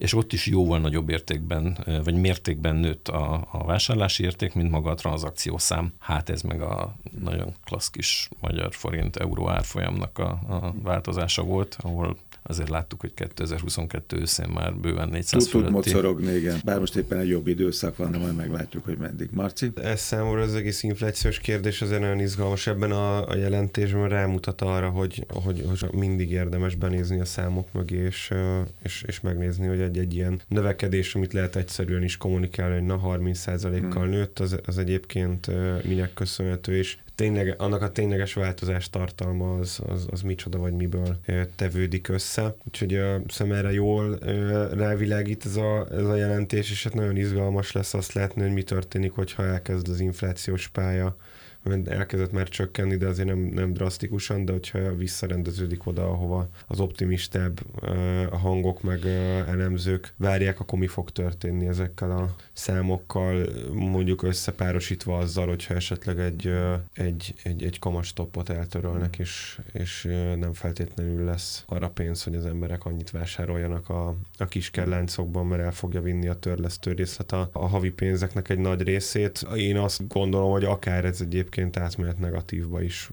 és 0.00 0.14
ott 0.14 0.32
is 0.32 0.46
jóval 0.46 0.78
nagyobb 0.78 1.08
értékben, 1.08 1.78
vagy 2.04 2.14
mértékben 2.14 2.76
nőtt 2.76 3.08
a, 3.08 3.48
a 3.52 3.64
vásárlási 3.64 4.22
érték, 4.22 4.54
mint 4.54 4.70
maga 4.70 4.90
a 4.90 4.94
tranzakciószám. 4.94 5.92
Hát 5.98 6.28
ez 6.28 6.42
meg 6.42 6.60
a 6.60 6.96
nagyon 7.22 7.54
klassz 7.64 7.88
kis 7.90 8.28
magyar 8.40 8.74
forint 8.74 9.16
euró 9.16 9.48
árfolyamnak 9.48 10.18
a, 10.18 10.28
a 10.28 10.74
változása 10.82 11.42
volt, 11.42 11.76
ahol 11.80 12.16
azért 12.42 12.68
láttuk, 12.68 13.00
hogy 13.00 13.14
2022 13.14 14.16
őszén 14.16 14.48
már 14.48 14.74
bőven 14.74 15.08
400 15.08 15.46
Tud, 15.46 15.62
tud 15.62 15.70
mocorogni, 15.72 16.32
igen. 16.32 16.60
Bár 16.64 16.78
most 16.78 16.96
éppen 16.96 17.18
egy 17.18 17.28
jobb 17.28 17.46
időszak 17.46 17.96
van, 17.96 18.10
de 18.10 18.18
majd 18.18 18.36
meglátjuk, 18.36 18.84
hogy 18.84 18.96
meddig. 18.98 19.28
Marci? 19.32 19.72
Ez 19.74 20.00
számomra 20.00 20.42
az 20.42 20.54
egész 20.54 20.82
inflációs 20.82 21.38
kérdés 21.38 21.82
azért 21.82 22.00
nagyon 22.00 22.20
izgalmas. 22.20 22.66
Ebben 22.66 22.90
a, 22.90 23.28
a 23.28 23.36
jelentésben 23.36 24.08
rámutat 24.08 24.60
arra, 24.60 24.88
hogy, 24.88 25.26
hogy, 25.28 25.64
hogy 25.68 25.92
mindig 25.92 26.30
érdemes 26.30 26.74
benézni 26.74 27.20
a 27.20 27.24
számok 27.24 27.72
mögé, 27.72 27.96
és, 27.96 28.32
és, 28.82 29.04
és 29.06 29.20
megnézni, 29.20 29.66
hogy 29.66 29.80
egy-egy 29.90 30.14
ilyen 30.14 30.40
növekedés, 30.48 31.14
amit 31.14 31.32
lehet 31.32 31.56
egyszerűen 31.56 32.02
is 32.02 32.16
kommunikálni, 32.16 32.74
hogy 32.74 32.84
na 32.84 33.00
30%-kal 33.04 34.02
hmm. 34.02 34.10
nőtt, 34.10 34.38
az, 34.38 34.58
az 34.66 34.78
egyébként 34.78 35.50
minek 35.84 36.14
köszönhető, 36.14 36.76
és 36.76 36.96
tényleg, 37.14 37.54
annak 37.58 37.82
a 37.82 37.90
tényleges 37.90 38.34
változás 38.34 38.90
tartalma 38.90 39.58
az, 39.58 39.80
az, 39.86 40.06
az 40.10 40.22
micsoda 40.22 40.58
vagy 40.58 40.72
miből 40.72 41.16
tevődik 41.56 42.08
össze. 42.08 42.54
Úgyhogy 42.64 42.94
a 42.94 43.22
szem 43.28 43.52
erre 43.52 43.72
jól 43.72 44.18
rávilágít 44.72 45.46
ez 45.46 45.56
a, 45.56 45.86
ez 45.90 46.04
a 46.04 46.14
jelentés, 46.14 46.70
és 46.70 46.84
hát 46.84 46.94
nagyon 46.94 47.16
izgalmas 47.16 47.72
lesz 47.72 47.94
azt 47.94 48.12
látni, 48.12 48.42
hogy 48.42 48.52
mi 48.52 48.62
történik, 48.62 49.12
hogyha 49.12 49.44
elkezd 49.44 49.88
az 49.88 50.00
inflációs 50.00 50.68
pálya 50.68 51.16
elkezdett 51.84 52.32
már 52.32 52.48
csökkenni, 52.48 52.96
de 52.96 53.06
azért 53.06 53.28
nem, 53.28 53.38
nem 53.38 53.72
drasztikusan, 53.72 54.44
de 54.44 54.52
hogyha 54.52 54.94
visszarendeződik 54.94 55.86
oda, 55.86 56.08
ahova 56.08 56.48
az 56.66 56.80
optimistább 56.80 57.60
a 58.30 58.36
hangok 58.36 58.82
meg 58.82 59.06
elemzők 59.46 60.12
várják, 60.16 60.60
akkor 60.60 60.78
mi 60.78 60.86
fog 60.86 61.10
történni 61.10 61.66
ezekkel 61.66 62.10
a 62.10 62.34
számokkal, 62.52 63.48
mondjuk 63.72 64.22
összepárosítva 64.22 65.18
azzal, 65.18 65.46
hogyha 65.46 65.74
esetleg 65.74 66.18
egy, 66.18 66.52
egy, 66.92 67.34
egy, 67.42 67.62
egy 67.62 67.78
kamastopot 67.78 68.48
eltörölnek, 68.48 69.18
és, 69.18 69.60
és 69.72 70.08
nem 70.38 70.52
feltétlenül 70.52 71.24
lesz 71.24 71.64
arra 71.66 71.88
pénz, 71.88 72.22
hogy 72.22 72.34
az 72.34 72.44
emberek 72.44 72.84
annyit 72.84 73.10
vásároljanak 73.10 73.88
a, 73.88 74.14
a 74.38 74.44
kis 74.44 74.70
kelláncokban, 74.70 75.46
mert 75.46 75.62
el 75.62 75.72
fogja 75.72 76.00
vinni 76.00 76.28
a 76.28 76.34
törlesztő 76.34 76.92
részlet 76.92 77.32
a, 77.32 77.48
a 77.52 77.66
havi 77.66 77.90
pénzeknek 77.90 78.48
egy 78.48 78.58
nagy 78.58 78.82
részét. 78.82 79.46
Én 79.56 79.76
azt 79.76 80.08
gondolom, 80.08 80.50
hogy 80.50 80.64
akár 80.64 81.04
ez 81.04 81.20
egyébként 81.20 81.49
átmehet 81.72 82.18
negatívba 82.18 82.82
is 82.82 83.10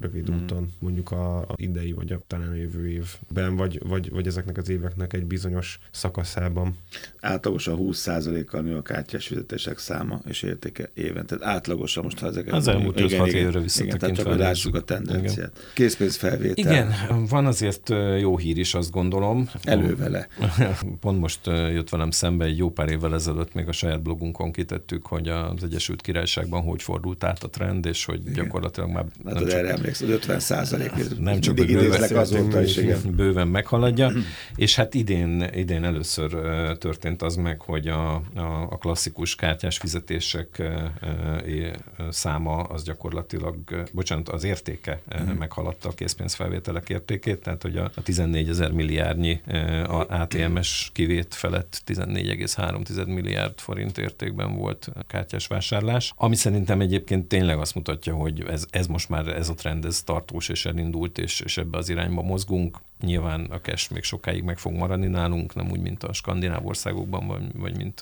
rövid 0.00 0.30
mm. 0.30 0.34
úton, 0.34 0.68
mondjuk 0.78 1.10
a, 1.10 1.38
a 1.38 1.54
idei 1.56 1.92
vagy 1.92 2.12
a 2.12 2.20
talán 2.26 2.48
a 2.48 2.54
jövő 2.54 2.88
évben, 2.88 3.56
vagy, 3.56 3.80
vagy, 3.88 4.10
vagy 4.10 4.26
ezeknek 4.26 4.56
az 4.56 4.68
éveknek 4.68 5.12
egy 5.12 5.24
bizonyos 5.24 5.78
szakaszában. 5.90 6.76
Átlagosan 7.20 7.78
20%-kal 7.80 8.60
nő 8.60 8.76
a 8.76 8.82
kártyás 8.82 9.26
fizetések 9.26 9.78
száma 9.78 10.20
és 10.26 10.42
értéke 10.42 10.90
éven. 10.94 11.26
Tehát 11.26 11.44
átlagosan 11.44 12.04
most, 12.04 12.18
ha 12.18 12.26
ezeket... 12.26 12.54
Az 12.54 12.68
elmúlt 12.68 13.00
5-6 13.00 13.26
évre 13.26 13.60
visszatekintve. 13.60 13.84
Igen, 13.84 13.98
tehát 13.98 14.16
csak 14.16 14.38
lássuk 14.38 14.74
a 14.74 14.80
tendenciát. 14.80 15.36
Igen. 15.36 15.72
Készpénzfelvétel. 15.74 16.72
Igen, 16.72 16.94
van 17.28 17.46
azért 17.46 17.88
jó 18.18 18.38
hír 18.38 18.58
is, 18.58 18.74
azt 18.74 18.90
gondolom. 18.90 19.48
Elővele. 19.62 20.28
Pont 21.00 21.20
most 21.20 21.46
jött 21.46 21.88
velem 21.88 22.10
szembe 22.10 22.44
egy 22.44 22.56
jó 22.56 22.70
pár 22.70 22.88
évvel 22.88 23.14
ezelőtt, 23.14 23.54
még 23.54 23.68
a 23.68 23.72
saját 23.72 24.02
blogunkon 24.02 24.52
kitettük, 24.52 25.06
hogy 25.06 25.28
az 25.28 25.64
Egyesült 25.64 26.00
Királyságban 26.00 26.62
hogy 26.62 26.82
fordult 26.82 27.24
át 27.24 27.42
a 27.42 27.48
trend, 27.48 27.79
és 27.86 28.04
hogy 28.04 28.20
igen. 28.20 28.32
gyakorlatilag 28.32 28.90
már... 28.90 29.04
Hát 29.24 29.34
nem 29.34 29.42
csak, 29.42 29.52
erre 29.52 29.72
emlékszel, 29.72 30.08
50 30.08 30.40
százalék. 30.40 31.18
Nem 31.18 31.40
csak 31.40 31.54
bőven, 31.54 32.16
azóta 32.16 32.62
is, 32.62 32.76
igen. 32.76 33.00
bőven 33.16 33.48
meghaladja, 33.48 34.12
és 34.56 34.76
hát 34.76 34.94
idén, 34.94 35.50
idén 35.54 35.84
először 35.84 36.30
történt 36.78 37.22
az 37.22 37.36
meg, 37.36 37.60
hogy 37.60 37.88
a, 37.88 38.14
a, 38.14 38.66
a 38.70 38.78
klasszikus 38.78 39.34
kártyás 39.34 39.78
fizetések 39.78 40.62
száma 42.10 42.62
az 42.62 42.82
gyakorlatilag, 42.82 43.56
bocsánat, 43.92 44.28
az 44.28 44.44
értéke 44.44 45.00
hmm. 45.08 45.36
meghaladta 45.36 45.88
a 45.88 45.92
készpénzfelvételek 45.92 46.88
értékét, 46.88 47.42
tehát 47.42 47.62
hogy 47.62 47.76
a, 47.76 47.90
a 47.94 48.02
14 48.02 48.48
ezer 48.48 48.72
milliárdnyi 48.72 49.40
a 49.86 50.06
ATMS 50.08 50.90
kivét 50.92 51.34
felett 51.34 51.82
14,3 51.86 53.06
milliárd 53.06 53.58
forint 53.58 53.98
értékben 53.98 54.56
volt 54.56 54.88
kártyás 55.06 55.46
vásárlás, 55.46 56.12
ami 56.16 56.36
szerintem 56.36 56.80
egyébként 56.80 57.28
tényleg 57.28 57.58
azt 57.70 57.86
mutatja, 57.86 58.14
hogy 58.14 58.44
ez, 58.48 58.66
ez 58.70 58.86
most 58.86 59.08
már 59.08 59.26
ez 59.28 59.48
a 59.48 59.54
trend, 59.54 59.84
ez 59.84 60.02
tartós 60.02 60.48
és 60.48 60.66
elindult, 60.66 61.18
és, 61.18 61.40
és 61.40 61.56
ebbe 61.56 61.78
az 61.78 61.88
irányba 61.88 62.22
mozgunk. 62.22 62.80
Nyilván 63.00 63.44
a 63.50 63.60
cash 63.60 63.92
még 63.92 64.02
sokáig 64.02 64.42
meg 64.42 64.58
fog 64.58 64.72
maradni 64.72 65.06
nálunk, 65.06 65.54
nem 65.54 65.70
úgy, 65.70 65.80
mint 65.80 66.04
a 66.04 66.12
skandináv 66.12 66.66
országokban, 66.66 67.26
vagy, 67.26 67.42
vagy 67.54 67.76
mint 67.76 68.00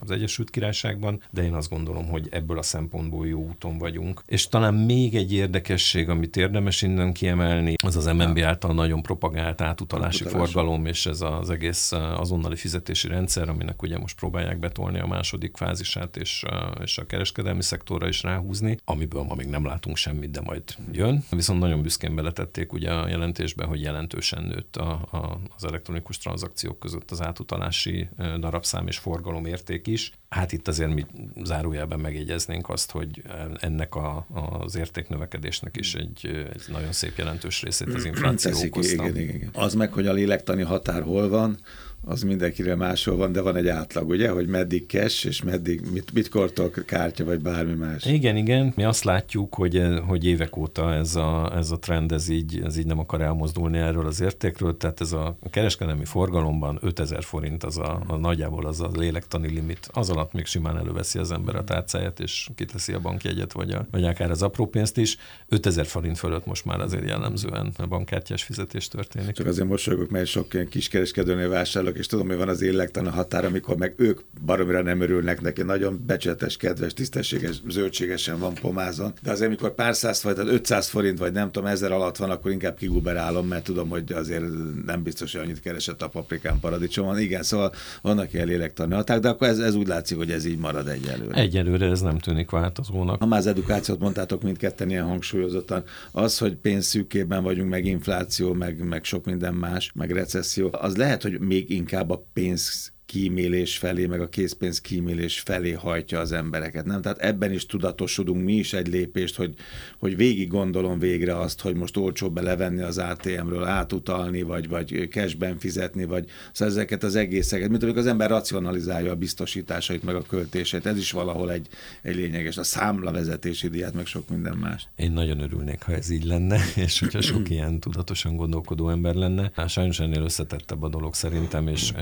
az 0.00 0.10
Egyesült 0.10 0.50
Királyságban, 0.50 1.22
de 1.30 1.42
én 1.42 1.54
azt 1.54 1.70
gondolom, 1.70 2.06
hogy 2.08 2.28
ebből 2.30 2.58
a 2.58 2.62
szempontból 2.62 3.26
jó 3.26 3.40
úton 3.40 3.78
vagyunk. 3.78 4.22
És 4.26 4.48
talán 4.48 4.74
még 4.74 5.14
egy 5.14 5.32
érdekesség, 5.32 6.08
amit 6.08 6.36
érdemes 6.36 6.82
innen 6.82 7.12
kiemelni, 7.12 7.74
az 7.84 7.96
az 7.96 8.06
MNB 8.06 8.38
által 8.38 8.74
nagyon 8.74 9.02
propagált 9.02 9.60
átutalási 9.60 10.24
Átutalás. 10.24 10.50
forgalom, 10.50 10.86
és 10.86 11.06
ez 11.06 11.20
az 11.20 11.50
egész 11.50 11.92
azonnali 11.92 12.56
fizetési 12.56 13.08
rendszer, 13.08 13.48
aminek 13.48 13.82
ugye 13.82 13.98
most 13.98 14.16
próbálják 14.18 14.58
betolni 14.58 14.98
a 14.98 15.06
második 15.06 15.56
fázisát, 15.56 16.16
és, 16.16 16.44
és 16.82 16.98
a 16.98 17.06
kereskedelmi 17.06 17.62
szektorra 17.62 18.08
is 18.08 18.22
ráhúzni, 18.22 18.76
amiből 18.84 19.22
ma 19.22 19.34
még 19.34 19.46
nem 19.46 19.64
látunk 19.64 19.96
semmit, 19.96 20.30
de 20.30 20.40
majd 20.40 20.62
jön. 20.92 21.24
Viszont 21.30 21.60
nagyon 21.60 21.82
büszkén 21.82 22.14
beletették 22.14 22.72
ugye 22.72 22.92
a 22.92 23.08
jelentésbe, 23.08 23.64
hogy 23.64 23.80
jelentősen 23.80 24.37
nőtt 24.42 24.76
a, 24.76 24.90
a, 24.90 25.40
az 25.56 25.64
elektronikus 25.64 26.18
tranzakciók 26.18 26.78
között 26.78 27.10
az 27.10 27.22
átutalási 27.22 28.08
darabszám 28.38 28.86
és 28.86 28.98
forgalom 28.98 29.46
érték 29.46 29.86
is. 29.86 30.12
Hát 30.28 30.52
itt 30.52 30.68
azért 30.68 30.94
mi 30.94 31.06
zárójelben 31.42 32.00
megjegyeznénk 32.00 32.68
azt, 32.68 32.90
hogy 32.90 33.22
ennek 33.60 33.94
a, 33.94 34.26
az 34.60 34.76
értéknövekedésnek 34.76 35.76
is 35.76 35.94
egy, 35.94 36.26
egy 36.52 36.62
nagyon 36.68 36.92
szép 36.92 37.16
jelentős 37.16 37.62
részét 37.62 37.94
az 37.94 38.04
infláció 38.04 38.50
Teszik, 38.50 38.74
okozta. 38.74 38.92
Igen, 38.92 39.16
igen, 39.16 39.34
igen. 39.34 39.50
Az 39.52 39.74
meg, 39.74 39.92
hogy 39.92 40.06
a 40.06 40.12
lélektani 40.12 40.62
határ 40.62 41.02
hol 41.02 41.28
van, 41.28 41.58
az 42.04 42.22
mindenkire 42.22 42.74
máshol 42.74 43.16
van, 43.16 43.32
de 43.32 43.40
van 43.40 43.56
egy 43.56 43.68
átlag, 43.68 44.08
ugye, 44.08 44.30
hogy 44.30 44.46
meddig 44.46 44.86
cash, 44.86 45.26
és 45.26 45.42
meddig, 45.42 45.80
mit, 45.92 46.12
mit 46.12 46.28
kortol 46.28 46.70
kártya, 46.70 47.24
vagy 47.24 47.40
bármi 47.40 47.72
más. 47.72 48.04
Igen, 48.04 48.36
igen. 48.36 48.72
Mi 48.76 48.84
azt 48.84 49.04
látjuk, 49.04 49.54
hogy, 49.54 49.82
hogy 50.06 50.26
évek 50.26 50.56
óta 50.56 50.94
ez 50.94 51.14
a, 51.16 51.52
ez 51.56 51.70
a 51.70 51.78
trend, 51.78 52.12
ez 52.12 52.28
így, 52.28 52.60
ez 52.64 52.78
így 52.78 52.86
nem 52.86 52.98
akar 52.98 53.20
elmozdulni 53.20 53.78
erről 53.78 54.06
az 54.06 54.20
értékről, 54.20 54.76
tehát 54.76 55.00
ez 55.00 55.12
a 55.12 55.38
kereskedelmi 55.50 56.04
forgalomban 56.04 56.78
5000 56.82 57.24
forint 57.24 57.64
az 57.64 57.78
a, 57.78 58.02
a 58.06 58.16
nagyjából 58.16 58.66
az 58.66 58.80
a 58.80 58.90
lélektani 58.96 59.48
limit. 59.48 59.88
Az 59.92 60.10
alatt 60.10 60.32
még 60.32 60.46
simán 60.46 60.76
előveszi 60.76 61.18
az 61.18 61.32
ember 61.32 61.56
a 61.56 61.64
tárcáját, 61.64 62.20
és 62.20 62.48
kiteszi 62.54 62.92
a 62.92 63.00
bankjegyet, 63.00 63.52
vagy, 63.52 63.70
a, 63.70 63.86
vagy 63.90 64.04
akár 64.04 64.30
az 64.30 64.42
apró 64.42 64.66
pénzt 64.66 64.96
is. 64.96 65.16
5000 65.48 65.86
forint 65.86 66.18
fölött 66.18 66.46
most 66.46 66.64
már 66.64 66.80
azért 66.80 67.08
jellemzően 67.08 67.72
a 67.76 67.86
bankkártyás 67.86 68.42
fizetés 68.42 68.88
történik. 68.88 69.34
Csak 69.34 69.46
azért 69.46 69.68
mosolygok, 69.68 70.10
mert 70.10 70.26
sok 70.26 70.54
ilyen 70.54 70.68
kiskereskedőnél 70.68 71.48
vásárolok, 71.88 71.98
és 71.98 72.06
tudom, 72.06 72.26
hogy 72.26 72.36
van 72.36 72.48
az 72.48 73.06
a 73.06 73.10
határ, 73.10 73.44
amikor 73.44 73.76
meg 73.76 73.94
ők 73.96 74.20
baromira 74.44 74.82
nem 74.82 75.00
örülnek 75.00 75.40
neki. 75.40 75.62
Nagyon 75.62 76.02
becsületes, 76.06 76.56
kedves, 76.56 76.92
tisztességes, 76.92 77.62
zöldségesen 77.68 78.38
van 78.38 78.54
pomázon. 78.54 79.12
De 79.22 79.30
azért, 79.30 79.48
amikor 79.48 79.74
pár 79.74 79.94
száz 79.94 80.22
vagy, 80.22 80.34
tehát 80.34 80.50
500 80.50 80.88
forint, 80.88 81.18
vagy 81.18 81.32
nem 81.32 81.50
tudom, 81.50 81.68
ezer 81.68 81.92
alatt 81.92 82.16
van, 82.16 82.30
akkor 82.30 82.50
inkább 82.50 82.76
kiguberálom, 82.76 83.46
mert 83.46 83.64
tudom, 83.64 83.88
hogy 83.88 84.12
azért 84.12 84.44
nem 84.86 85.02
biztos, 85.02 85.32
hogy 85.32 85.40
annyit 85.40 85.60
keresett 85.60 86.02
a 86.02 86.08
paprikán 86.08 86.60
paradicsomon. 86.60 87.18
Igen, 87.18 87.42
szóval 87.42 87.72
vannak 88.02 88.32
ilyen 88.32 88.46
lélektani 88.46 88.94
határok, 88.94 89.22
de 89.22 89.28
akkor 89.28 89.48
ez, 89.48 89.58
ez 89.58 89.74
úgy 89.74 89.86
látszik, 89.86 90.16
hogy 90.16 90.30
ez 90.30 90.44
így 90.44 90.58
marad 90.58 90.88
egyelőre. 90.88 91.34
Egyelőre 91.34 91.86
ez 91.86 92.00
nem 92.00 92.18
tűnik 92.18 92.50
változónak. 92.50 93.20
Ha 93.20 93.26
már 93.26 93.38
az 93.38 93.46
edukációt 93.46 93.98
mondtátok 93.98 94.42
mindketten 94.42 94.90
ilyen 94.90 95.04
hangsúlyozottan, 95.04 95.84
az, 96.12 96.38
hogy 96.38 96.54
pénzszűkében 96.54 97.42
vagyunk, 97.42 97.70
meg 97.70 97.84
infláció, 97.84 98.52
meg, 98.52 98.84
meg 98.84 99.04
sok 99.04 99.24
minden 99.24 99.54
más, 99.54 99.92
meg 99.94 100.10
recesszió, 100.10 100.68
az 100.72 100.96
lehet, 100.96 101.22
hogy 101.22 101.38
még 101.40 101.70
inkább 101.78 102.10
a 102.10 102.24
pénz 102.32 102.92
kímélés 103.08 103.78
felé, 103.78 104.06
meg 104.06 104.20
a 104.20 104.28
készpénz 104.28 104.80
kímélés 104.80 105.40
felé 105.40 105.72
hajtja 105.72 106.20
az 106.20 106.32
embereket. 106.32 106.84
Nem? 106.84 107.02
Tehát 107.02 107.18
ebben 107.18 107.52
is 107.52 107.66
tudatosodunk 107.66 108.44
mi 108.44 108.52
is 108.52 108.72
egy 108.72 108.88
lépést, 108.88 109.36
hogy, 109.36 109.54
hogy 109.98 110.16
végig 110.16 110.48
gondolom 110.48 110.98
végre 110.98 111.38
azt, 111.38 111.60
hogy 111.60 111.74
most 111.74 111.96
olcsóbb 111.96 112.42
levenni 112.42 112.80
az 112.80 112.98
ATM-ről, 112.98 113.64
átutalni, 113.64 114.42
vagy, 114.42 114.68
vagy 114.68 115.08
cashben 115.10 115.58
fizetni, 115.58 116.04
vagy 116.04 116.28
szóval 116.52 116.74
ezeket 116.74 117.02
az 117.02 117.14
egészeket, 117.14 117.68
mint 117.68 117.82
amikor 117.82 118.00
az 118.00 118.06
ember 118.06 118.30
racionalizálja 118.30 119.10
a 119.10 119.16
biztosításait, 119.16 120.02
meg 120.02 120.14
a 120.14 120.22
költését. 120.22 120.86
Ez 120.86 120.96
is 120.96 121.10
valahol 121.10 121.52
egy, 121.52 121.66
egy 122.02 122.14
lényeges. 122.14 122.56
A 122.56 122.62
számlavezetési 122.62 123.68
díját, 123.68 123.94
meg 123.94 124.06
sok 124.06 124.28
minden 124.28 124.56
más. 124.56 124.88
Én 124.96 125.12
nagyon 125.12 125.40
örülnék, 125.40 125.82
ha 125.82 125.92
ez 125.92 126.10
így 126.10 126.24
lenne, 126.24 126.60
és 126.86 126.98
hogyha 126.98 127.20
sok 127.20 127.50
ilyen 127.54 127.80
tudatosan 127.80 128.36
gondolkodó 128.36 128.88
ember 128.88 129.14
lenne. 129.14 129.50
Hát 129.54 129.68
sajnos 129.68 130.00
ennél 130.00 130.22
összetettebb 130.22 130.82
a 130.82 130.88
dolog 130.88 131.14
szerintem, 131.14 131.68
és, 131.68 131.92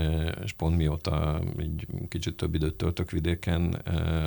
és 0.43 0.51
pont 0.51 0.77
mióta 0.77 0.95
mióta 1.05 1.41
egy 1.57 1.87
kicsit 2.07 2.35
több 2.35 2.55
időt 2.55 2.73
töltök 2.73 3.11
vidéken, 3.11 3.81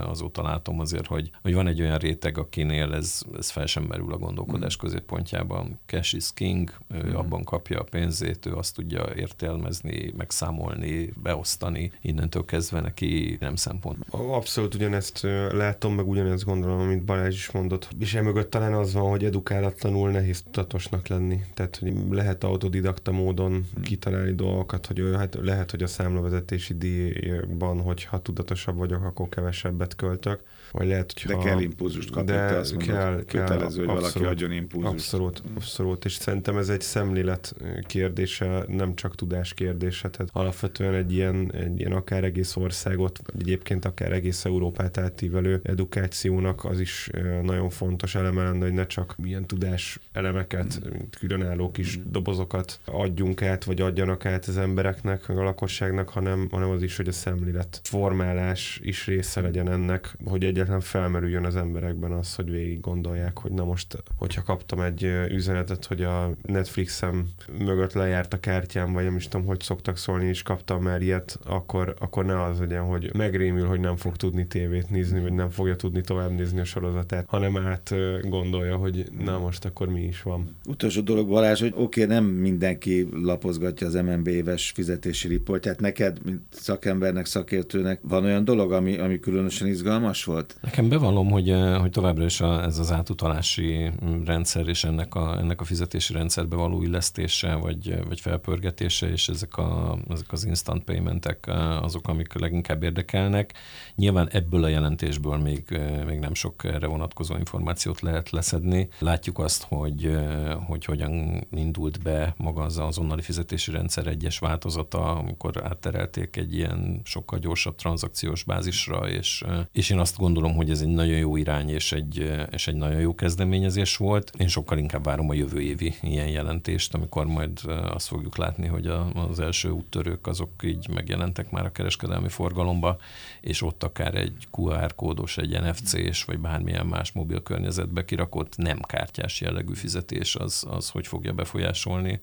azóta 0.07 0.43
látom 0.43 0.81
azért, 0.81 1.07
hogy, 1.07 1.31
hogy 1.43 1.55
van 1.55 1.67
egy 1.67 1.81
olyan 1.81 1.99
réteg, 1.99 2.39
akinél 2.39 2.95
ez, 2.95 3.21
ez 3.39 3.51
fel 3.51 3.67
sem 3.67 3.83
merül 3.83 4.13
a 4.13 4.19
gondolkodás 4.19 4.77
mm. 4.77 4.81
középpontjában. 4.81 5.79
Cash 5.87 6.15
is 6.15 6.33
king, 6.35 6.71
ő 6.89 7.11
mm. 7.11 7.15
abban 7.15 7.45
kapja 7.45 7.81
a 7.81 7.85
pénzét, 7.91 8.47
ő 8.47 8.55
azt 8.55 8.75
tudja 8.75 9.07
értelmezni, 9.17 10.13
megszámolni, 10.17 11.13
beosztani, 11.23 11.93
innentől 12.01 12.45
kezdve 12.45 12.81
neki 12.81 13.37
nem 13.41 13.57
szempont. 13.57 14.05
Abszolút 14.11 14.75
ugyanezt 14.75 15.27
látom, 15.53 15.95
meg 15.95 16.09
ugyanezt 16.09 16.45
gondolom, 16.45 16.81
amit 16.81 17.05
Balázs 17.05 17.35
is 17.35 17.51
mondott. 17.51 17.89
És 17.99 18.15
emögött 18.15 18.51
talán 18.51 18.73
az 18.73 18.93
van, 18.93 19.11
hogy 19.11 19.25
edukálatlanul 19.25 20.11
nehéz 20.11 20.43
tudatosnak 20.43 21.09
lenni. 21.09 21.41
Tehát, 21.55 21.77
hogy 21.77 21.95
lehet 22.11 22.45
autodidakta 22.45 23.13
módon 23.13 23.53
mm. 23.53 23.83
kitalálni 23.83 24.35
dolgokat, 24.35 24.87
hogy 24.87 25.03
hát 25.17 25.39
lehet, 25.43 25.71
hogy 25.71 25.83
a 25.83 25.87
számlavezetés 25.87 26.60
fizetési 26.61 26.75
díjban, 26.75 27.81
hogyha 27.81 28.23
tudatosabb 28.23 28.77
vagyok, 28.77 29.05
akkor 29.05 29.29
kevesebbet 29.29 29.95
költök. 29.97 30.43
Vagy 30.71 30.89
lehet, 30.89 31.13
hogy 31.23 31.37
de 31.37 31.43
kell 31.43 31.61
impulzust 31.61 32.11
kapni, 32.11 32.33
de 32.33 32.47
te 32.49 32.57
azt 32.57 32.71
mondod, 32.75 32.95
kell, 32.95 33.25
kötelező, 33.27 33.85
hogy 33.85 33.97
abszolút, 33.97 34.13
valaki 34.13 34.25
adjon 34.25 34.53
impulzust. 34.53 34.93
Abszolút, 34.95 35.43
abszolút, 35.57 36.05
és 36.05 36.13
szerintem 36.13 36.57
ez 36.57 36.69
egy 36.69 36.81
szemlélet 36.81 37.55
kérdése, 37.87 38.65
nem 38.69 38.95
csak 38.95 39.15
tudás 39.15 39.55
kérdése, 39.55 40.11
tehát 40.11 40.31
alapvetően 40.33 40.95
egy 40.95 41.13
ilyen, 41.13 41.53
egy 41.55 41.79
ilyen 41.79 41.93
akár 41.93 42.25
egész 42.25 42.57
országot, 42.57 43.21
vagy 43.33 43.41
egyébként 43.41 43.85
akár 43.85 44.13
egész 44.13 44.45
Európát 44.45 44.99
átívelő 44.99 45.61
edukációnak 45.63 46.65
az 46.65 46.81
is 46.81 47.11
nagyon 47.43 47.71
fontos 47.71 48.15
eleme 48.15 48.43
lenne, 48.43 48.65
hogy 48.65 48.73
ne 48.73 48.87
csak 48.87 49.15
milyen 49.17 49.47
tudás 49.47 49.99
elemeket, 50.13 50.81
mint 50.93 51.17
különálló 51.17 51.71
kis 51.71 51.99
dobozokat 52.07 52.81
adjunk 52.85 53.43
át, 53.43 53.65
vagy 53.65 53.81
adjanak 53.81 54.27
át 54.27 54.45
az 54.45 54.57
embereknek, 54.57 55.29
a 55.29 55.43
lakosságnak, 55.43 56.09
hanem, 56.09 56.49
hanem 56.51 56.71
az 56.71 56.83
is, 56.83 56.97
hogy 56.97 57.09
a 57.09 57.13
szemlélet 57.13 57.81
formálás 57.83 58.81
is 58.83 59.07
része 59.07 59.41
legyen 59.41 59.71
ennek, 59.71 60.17
hogy 60.25 60.45
egyáltalán 60.61 60.81
felmerüljön 60.81 61.45
az 61.45 61.57
emberekben 61.57 62.13
az, 62.13 62.35
hogy 62.35 62.51
végig 62.51 62.81
gondolják, 62.81 63.39
hogy 63.39 63.53
na 63.53 63.65
most, 63.65 64.03
hogyha 64.17 64.43
kaptam 64.43 64.81
egy 64.81 65.03
üzenetet, 65.29 65.85
hogy 65.85 66.03
a 66.03 66.31
Netflixem 66.43 67.29
mögött 67.59 67.93
lejárt 67.93 68.35
a 68.35 68.41
kártyám, 68.41 68.93
vagy 68.93 69.05
nem 69.05 69.17
is 69.17 69.29
tudom, 69.29 69.47
hogy 69.47 69.61
szoktak 69.61 69.97
szólni, 69.97 70.27
és 70.27 70.43
kaptam 70.43 70.83
már 70.83 71.03
ilyet, 71.03 71.39
akkor, 71.45 71.95
akkor 71.99 72.25
ne 72.25 72.43
az 72.43 72.59
legyen, 72.59 72.83
hogy 72.83 73.11
megrémül, 73.17 73.67
hogy 73.67 73.81
nem 73.81 73.97
fog 73.97 74.17
tudni 74.17 74.47
tévét 74.47 74.91
nézni, 74.91 75.21
vagy 75.21 75.33
nem 75.33 75.51
fogja 75.51 75.77
tudni 75.77 76.01
tovább 76.01 76.31
nézni 76.31 76.61
a 76.61 76.65
sorozatát, 76.65 77.25
hanem 77.29 77.57
át 77.57 77.95
gondolja, 78.23 78.77
hogy 78.77 79.05
na 79.25 79.39
most 79.39 79.65
akkor 79.65 79.89
mi 79.89 80.03
is 80.03 80.23
van. 80.23 80.57
Utolsó 80.67 81.01
dolog 81.01 81.29
Balázs, 81.29 81.61
hogy 81.61 81.73
oké, 81.77 82.03
okay, 82.03 82.15
nem 82.15 82.25
mindenki 82.25 83.09
lapozgatja 83.13 83.87
az 83.87 83.95
MNB 83.95 84.27
éves 84.27 84.71
fizetési 84.75 85.29
riportját. 85.29 85.81
Neked, 85.81 86.25
mint 86.25 86.41
szakembernek, 86.51 87.27
szakértőnek 87.27 88.01
van 88.03 88.25
olyan 88.25 88.45
dolog, 88.45 88.73
ami, 88.73 88.99
ami 88.99 89.21
különösen 89.21 89.69
izgalmas 89.69 90.25
volt? 90.25 90.50
Nekem 90.61 90.89
bevallom, 90.89 91.31
hogy, 91.31 91.55
hogy 91.79 91.91
továbbra 91.91 92.25
is 92.25 92.41
a, 92.41 92.63
ez 92.63 92.79
az 92.79 92.93
átutalási 92.93 93.91
rendszer 94.25 94.69
és 94.69 94.85
ennek 94.85 95.15
a, 95.15 95.39
ennek 95.39 95.61
a 95.61 95.65
fizetési 95.65 96.13
rendszerbe 96.13 96.57
való 96.57 96.83
illesztése, 96.83 97.55
vagy, 97.55 98.05
vagy 98.07 98.21
felpörgetése, 98.21 99.11
és 99.11 99.29
ezek, 99.29 99.57
a, 99.57 99.99
ezek 100.09 100.33
az 100.33 100.45
instant 100.45 100.85
paymentek 100.85 101.51
azok, 101.83 102.09
amik 102.09 102.33
leginkább 102.33 102.83
érdekelnek. 102.83 103.55
Nyilván 103.95 104.29
ebből 104.29 104.65
a 104.65 104.69
jelentésből 104.69 105.37
még, 105.37 105.81
még 106.07 106.19
nem 106.19 106.35
sok 106.35 106.65
erre 106.65 106.87
vonatkozó 106.87 107.37
információt 107.37 108.01
lehet 108.01 108.31
leszedni. 108.31 108.89
Látjuk 108.99 109.39
azt, 109.39 109.67
hogy, 109.69 110.19
hogy 110.67 110.85
hogyan 110.85 111.47
indult 111.51 112.03
be 112.03 112.35
maga 112.37 112.63
az 112.63 112.79
azonnali 112.79 113.23
fizetési 113.23 113.71
rendszer 113.71 114.07
egyes 114.07 114.39
változata, 114.39 115.17
amikor 115.17 115.65
átterelték 115.65 116.37
egy 116.37 116.55
ilyen 116.55 117.01
sokkal 117.05 117.39
gyorsabb 117.39 117.75
tranzakciós 117.75 118.43
bázisra, 118.43 119.09
és, 119.09 119.45
és 119.73 119.91
én 119.91 119.99
azt 119.99 120.17
gondolom, 120.17 120.40
hogy 120.49 120.71
ez 120.71 120.81
egy 120.81 120.89
nagyon 120.89 121.17
jó 121.17 121.37
irány 121.37 121.69
és 121.69 121.93
egy, 121.93 122.33
és 122.51 122.69
egy 122.69 122.75
nagyon 122.75 123.01
jó 123.01 123.15
kezdeményezés 123.15 123.97
volt. 123.97 124.33
Én 124.39 124.49
sokkal 124.49 124.79
inkább 124.79 125.05
várom 125.05 125.31
a 125.31 125.35
jövő 125.35 125.61
évi 125.61 125.95
ilyen 126.03 126.29
jelentést, 126.29 126.95
amikor 126.95 127.27
majd 127.27 127.61
azt 127.67 128.07
fogjuk 128.07 128.37
látni, 128.37 128.67
hogy 128.67 128.87
az 129.15 129.41
első 129.41 129.71
úttörők 129.71 130.27
azok 130.27 130.51
így 130.63 130.89
megjelentek 130.89 131.51
már 131.51 131.65
a 131.65 131.73
kereskedelmi 131.73 132.29
forgalomba, 132.29 132.97
és 133.41 133.63
ott 133.63 133.83
akár 133.83 134.15
egy 134.15 134.49
QR 134.51 134.95
kódos, 134.95 135.37
egy 135.37 135.61
NFC-s, 135.61 136.25
vagy 136.25 136.39
bármilyen 136.39 136.87
más 136.87 137.13
mobil 137.13 137.43
környezetbe 137.43 138.05
kirakott 138.05 138.57
nem 138.57 138.81
kártyás 138.81 139.41
jellegű 139.41 139.75
fizetés, 139.75 140.35
az, 140.35 140.67
az 140.69 140.91
hogy 140.91 141.07
fogja 141.07 141.33
befolyásolni 141.33 142.21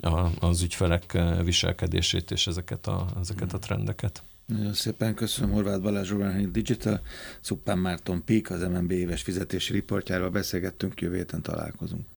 a, 0.00 0.46
az 0.46 0.62
ügyfelek 0.62 1.18
viselkedését 1.44 2.30
és 2.30 2.46
ezeket 2.46 2.86
a, 2.86 3.06
ezeket 3.20 3.52
a 3.52 3.58
trendeket. 3.58 4.22
Nagyon 4.50 4.72
szépen 4.72 5.14
köszönöm 5.14 5.50
Horváth 5.50 5.82
Balázs 5.82 6.10
Urban 6.10 6.52
Digital, 6.52 7.00
Szuppán 7.40 7.78
Márton 7.78 8.24
Pík, 8.24 8.50
az 8.50 8.60
MNB 8.62 8.90
éves 8.90 9.22
fizetési 9.22 9.72
riportjáról 9.72 10.30
beszélgettünk, 10.30 11.00
jövő 11.00 11.16
héten 11.16 11.42
találkozunk. 11.42 12.06